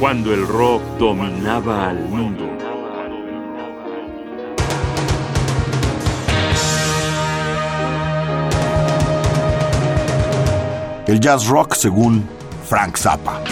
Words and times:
cuando 0.00 0.32
el 0.32 0.48
rock 0.48 0.82
dominaba 0.98 1.90
al 1.90 2.08
mundo. 2.08 2.48
El 11.06 11.20
jazz 11.20 11.46
rock 11.48 11.74
según 11.74 12.26
Frank 12.66 12.96
Zappa. 12.96 13.42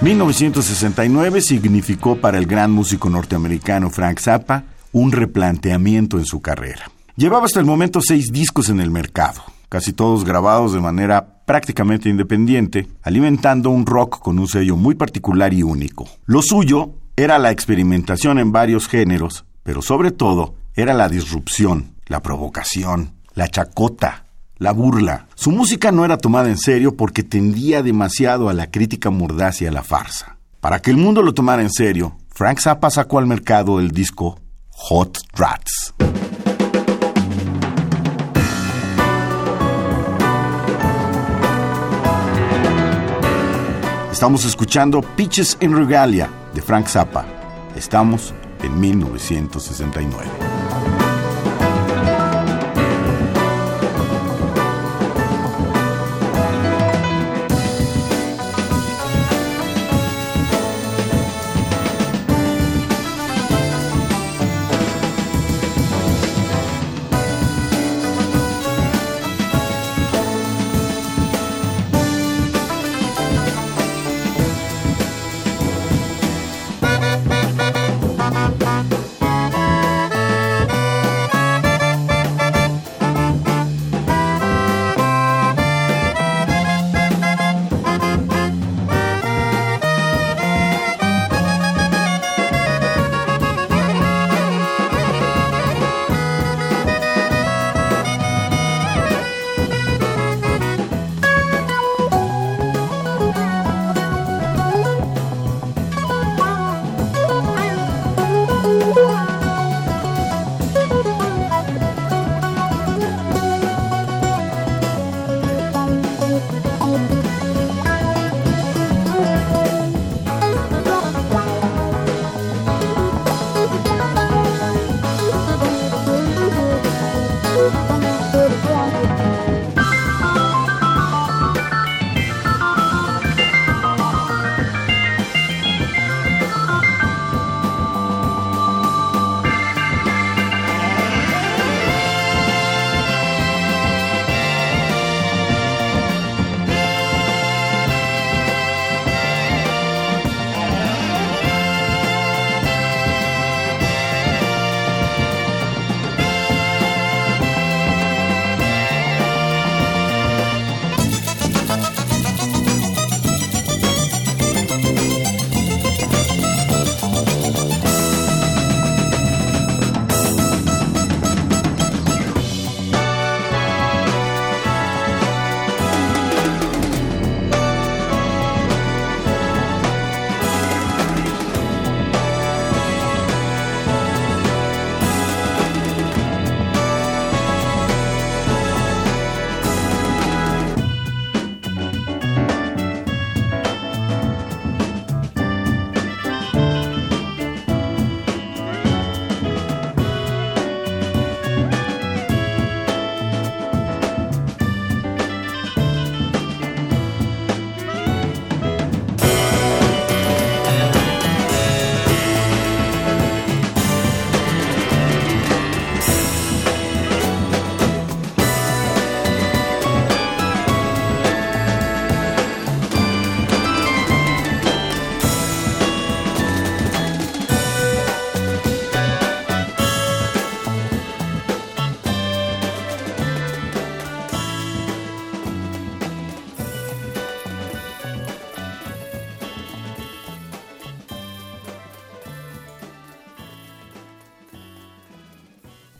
...1969 0.00 1.40
significó 1.40 2.16
para 2.16 2.38
el 2.38 2.46
gran 2.46 2.70
músico 2.70 3.10
norteamericano 3.10 3.90
Frank 3.90 4.20
Zappa... 4.20 4.64
...un 4.92 5.12
replanteamiento 5.12 6.18
en 6.18 6.24
su 6.24 6.40
carrera. 6.40 6.90
Llevaba 7.16 7.44
hasta 7.44 7.60
el 7.60 7.66
momento 7.66 8.00
seis 8.00 8.32
discos 8.32 8.68
en 8.68 8.80
el 8.80 8.90
mercado... 8.90 9.42
...casi 9.68 9.92
todos 9.92 10.24
grabados 10.24 10.72
de 10.72 10.80
manera 10.80 11.42
prácticamente 11.44 12.08
independiente... 12.08 12.88
...alimentando 13.02 13.70
un 13.70 13.84
rock 13.84 14.20
con 14.20 14.38
un 14.38 14.48
sello 14.48 14.76
muy 14.76 14.94
particular 14.94 15.52
y 15.52 15.62
único. 15.62 16.08
Lo 16.24 16.42
suyo 16.42 16.90
era 17.16 17.38
la 17.38 17.50
experimentación 17.50 18.38
en 18.38 18.52
varios 18.52 18.88
géneros... 18.88 19.44
...pero 19.62 19.82
sobre 19.82 20.10
todo 20.10 20.54
era 20.74 20.94
la 20.94 21.08
disrupción, 21.08 21.96
la 22.06 22.22
provocación, 22.22 23.14
la 23.34 23.48
chacota, 23.48 24.26
la 24.58 24.72
burla. 24.72 25.26
Su 25.34 25.50
música 25.50 25.92
no 25.92 26.04
era 26.04 26.18
tomada 26.18 26.48
en 26.48 26.56
serio 26.56 26.96
porque 26.96 27.22
tendía 27.22 27.82
demasiado 27.82 28.48
a 28.48 28.54
la 28.54 28.70
crítica 28.70 29.10
mordaz 29.10 29.60
y 29.60 29.66
a 29.66 29.72
la 29.72 29.82
farsa. 29.82 30.38
Para 30.60 30.80
que 30.80 30.90
el 30.90 30.96
mundo 30.96 31.22
lo 31.22 31.34
tomara 31.34 31.62
en 31.62 31.70
serio, 31.70 32.16
Frank 32.28 32.60
Zappa 32.60 32.90
sacó 32.90 33.18
al 33.18 33.26
mercado 33.26 33.80
el 33.80 33.90
disco 33.90 34.38
Hot 34.80 35.18
Rats. 35.34 35.92
Estamos 44.10 44.44
escuchando 44.44 45.02
Pitches 45.02 45.58
in 45.60 45.76
Regalia 45.76 46.30
de 46.54 46.62
Frank 46.62 46.86
Zappa. 46.86 47.26
Estamos 47.76 48.32
en 48.62 48.80
1969. 48.80 51.07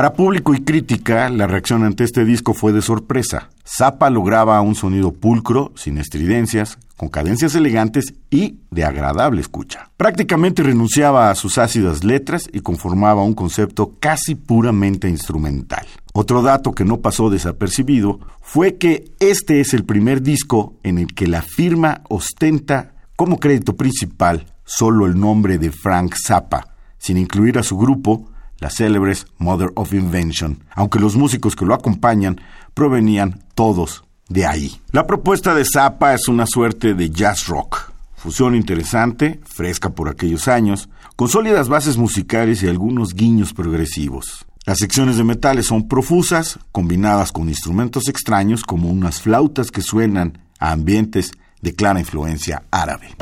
Para 0.00 0.14
público 0.14 0.54
y 0.54 0.60
crítica, 0.60 1.28
la 1.28 1.46
reacción 1.46 1.84
ante 1.84 2.04
este 2.04 2.24
disco 2.24 2.54
fue 2.54 2.72
de 2.72 2.80
sorpresa. 2.80 3.50
Zappa 3.66 4.08
lograba 4.08 4.58
un 4.62 4.74
sonido 4.74 5.12
pulcro, 5.12 5.72
sin 5.76 5.98
estridencias, 5.98 6.78
con 6.96 7.10
cadencias 7.10 7.54
elegantes 7.54 8.14
y 8.30 8.60
de 8.70 8.84
agradable 8.84 9.42
escucha. 9.42 9.90
Prácticamente 9.98 10.62
renunciaba 10.62 11.28
a 11.30 11.34
sus 11.34 11.58
ácidas 11.58 12.02
letras 12.02 12.48
y 12.50 12.60
conformaba 12.60 13.22
un 13.22 13.34
concepto 13.34 13.96
casi 14.00 14.36
puramente 14.36 15.06
instrumental. 15.06 15.86
Otro 16.14 16.40
dato 16.40 16.72
que 16.72 16.86
no 16.86 17.02
pasó 17.02 17.28
desapercibido 17.28 18.20
fue 18.40 18.76
que 18.76 19.12
este 19.18 19.60
es 19.60 19.74
el 19.74 19.84
primer 19.84 20.22
disco 20.22 20.76
en 20.82 20.96
el 20.96 21.12
que 21.12 21.26
la 21.26 21.42
firma 21.42 22.00
ostenta 22.08 22.94
como 23.16 23.38
crédito 23.38 23.76
principal 23.76 24.46
solo 24.64 25.04
el 25.04 25.20
nombre 25.20 25.58
de 25.58 25.70
Frank 25.70 26.14
Zappa, 26.26 26.68
sin 26.96 27.18
incluir 27.18 27.58
a 27.58 27.62
su 27.62 27.76
grupo 27.76 28.29
las 28.60 28.76
célebres 28.76 29.26
Mother 29.38 29.72
of 29.74 29.92
Invention, 29.92 30.62
aunque 30.74 31.00
los 31.00 31.16
músicos 31.16 31.56
que 31.56 31.64
lo 31.64 31.74
acompañan 31.74 32.40
provenían 32.74 33.42
todos 33.54 34.04
de 34.28 34.46
ahí. 34.46 34.80
La 34.92 35.06
propuesta 35.06 35.54
de 35.54 35.64
Zappa 35.64 36.14
es 36.14 36.28
una 36.28 36.46
suerte 36.46 36.94
de 36.94 37.10
jazz 37.10 37.48
rock, 37.48 37.90
fusión 38.14 38.54
interesante, 38.54 39.40
fresca 39.44 39.90
por 39.90 40.08
aquellos 40.08 40.46
años, 40.46 40.88
con 41.16 41.28
sólidas 41.28 41.68
bases 41.68 41.96
musicales 41.96 42.62
y 42.62 42.68
algunos 42.68 43.14
guiños 43.14 43.52
progresivos. 43.52 44.46
Las 44.66 44.78
secciones 44.78 45.16
de 45.16 45.24
metales 45.24 45.66
son 45.66 45.88
profusas, 45.88 46.58
combinadas 46.70 47.32
con 47.32 47.48
instrumentos 47.48 48.08
extraños 48.08 48.62
como 48.62 48.90
unas 48.90 49.20
flautas 49.20 49.70
que 49.70 49.82
suenan 49.82 50.38
a 50.58 50.72
ambientes 50.72 51.32
de 51.62 51.74
clara 51.74 52.00
influencia 52.00 52.62
árabe. 52.70 53.16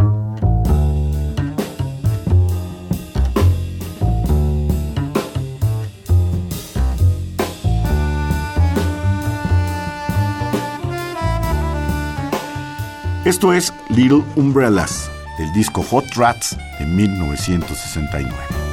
Esto 13.25 13.53
es 13.53 13.75
Little 13.89 14.23
Umbrellas, 14.37 15.11
del 15.39 15.53
disco 15.53 15.83
Hot 15.83 16.15
Rats 16.15 16.57
de 16.79 16.87
1969. 16.87 18.68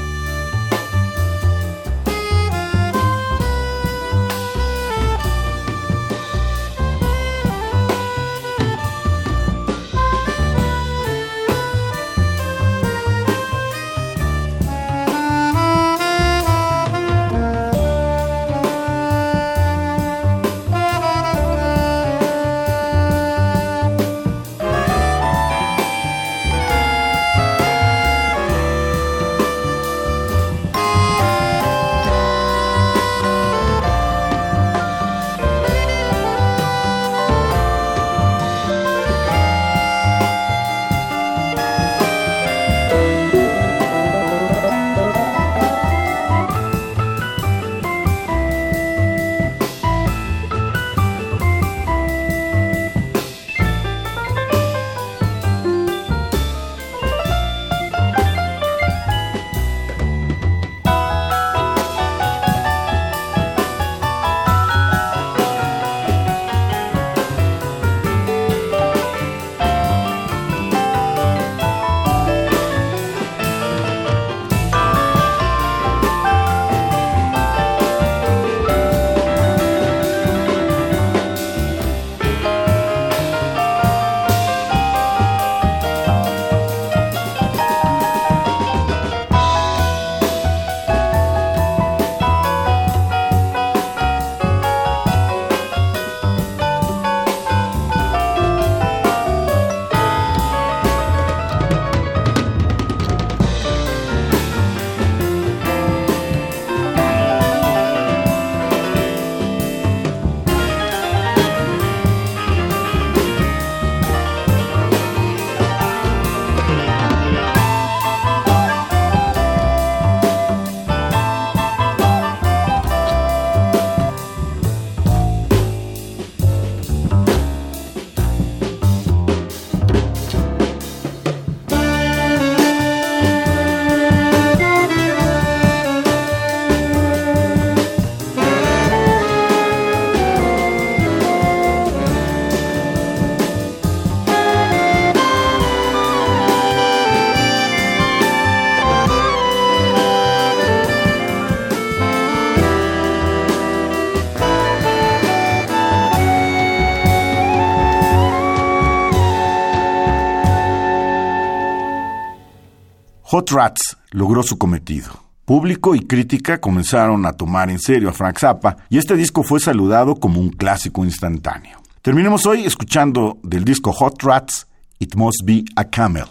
Hot 163.36 163.52
Rats 163.52 163.98
logró 164.12 164.44
su 164.44 164.58
cometido. 164.58 165.12
Público 165.44 165.94
y 165.94 166.00
crítica 166.00 166.62
comenzaron 166.62 167.26
a 167.26 167.34
tomar 167.34 167.70
en 167.70 167.80
serio 167.80 168.08
a 168.08 168.14
Frank 168.14 168.40
Zappa 168.40 168.78
y 168.90 168.98
este 168.98 169.18
disco 169.18 169.44
fue 169.44 169.60
saludado 169.60 170.16
como 170.16 170.40
un 170.40 170.52
clásico 170.52 171.04
instantáneo. 171.04 171.78
Terminemos 172.02 172.46
hoy 172.46 172.64
escuchando 172.64 173.38
del 173.44 173.66
disco 173.66 173.92
Hot 173.92 174.24
Rats 174.24 174.68
It 175.00 175.16
Must 175.16 175.42
Be 175.44 175.66
a 175.76 175.84
Camel. 175.84 176.28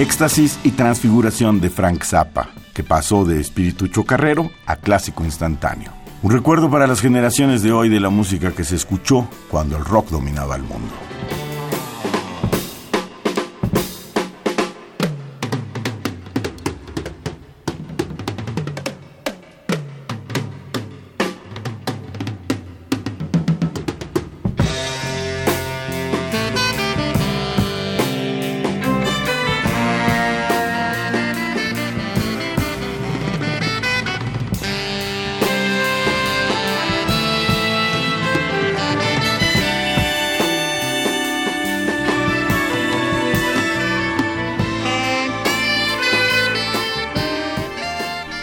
Éxtasis 0.00 0.58
y 0.64 0.70
transfiguración 0.70 1.60
de 1.60 1.68
Frank 1.68 2.04
Zappa, 2.04 2.48
que 2.72 2.82
pasó 2.82 3.26
de 3.26 3.38
espíritu 3.38 3.86
chocarrero 3.88 4.50
a 4.64 4.76
clásico 4.76 5.26
instantáneo. 5.26 5.92
Un 6.22 6.30
recuerdo 6.30 6.70
para 6.70 6.86
las 6.86 7.02
generaciones 7.02 7.62
de 7.62 7.72
hoy 7.72 7.90
de 7.90 8.00
la 8.00 8.08
música 8.08 8.52
que 8.52 8.64
se 8.64 8.76
escuchó 8.76 9.28
cuando 9.50 9.76
el 9.76 9.84
rock 9.84 10.08
dominaba 10.08 10.56
el 10.56 10.62
mundo. 10.62 11.09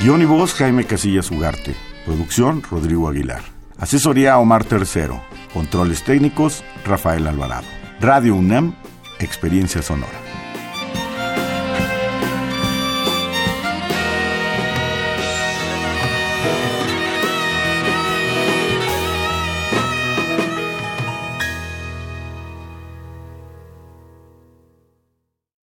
Guión 0.07 0.21
y 0.21 0.25
voz 0.25 0.53
Jaime 0.53 0.85
Casillas 0.85 1.29
Ugarte. 1.31 1.75
Producción 2.05 2.63
Rodrigo 2.63 3.09
Aguilar. 3.09 3.41
Asesoría 3.77 4.37
Omar 4.37 4.63
Tercero. 4.63 5.21
Controles 5.53 6.01
técnicos 6.05 6.63
Rafael 6.85 7.27
Alvarado. 7.27 7.67
Radio 7.99 8.33
UNAM, 8.35 8.73
Experiencia 9.19 9.81
Sonora. 9.81 10.26